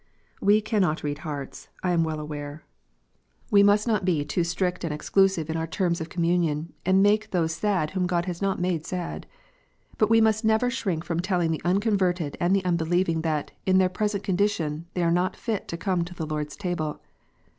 We 0.41 0.61
cannot 0.61 1.03
read 1.03 1.19
hearts, 1.19 1.67
I 1.83 1.91
am 1.91 2.03
well 2.03 2.19
aware. 2.19 2.65
We 3.51 3.61
must 3.61 3.85
not 3.87 4.03
be 4.03 4.13
jTHE 4.13 4.17
LORD 4.17 4.23
S 4.23 4.25
SUPPER. 4.25 4.25
181 4.25 4.27
too 4.27 4.43
strict 4.43 4.83
and 4.83 4.93
exclusive 4.95 5.49
in 5.51 5.57
our 5.57 5.67
terms 5.67 6.01
of 6.01 6.09
communion, 6.09 6.73
and 6.83 7.03
make 7.03 7.29
those 7.29 7.53
sad 7.53 7.91
whom 7.91 8.07
God 8.07 8.25
has 8.25 8.41
not 8.41 8.59
made 8.59 8.83
sad. 8.87 9.27
But 9.99 10.09
we 10.09 10.19
must 10.19 10.43
never 10.43 10.71
shrink 10.71 11.05
from 11.05 11.19
telling 11.19 11.51
the 11.51 11.61
unconverted 11.63 12.35
and 12.39 12.55
the 12.55 12.65
unbelieving 12.65 13.21
that, 13.21 13.51
in 13.67 13.77
their 13.77 13.89
present 13.89 14.23
condition, 14.23 14.87
they 14.95 15.03
are 15.03 15.11
not 15.11 15.35
fit 15.35 15.67
to 15.67 15.77
come 15.77 16.03
to 16.05 16.15
the 16.15 16.25
Lord 16.25 16.47
s 16.47 16.55
Table. 16.55 16.99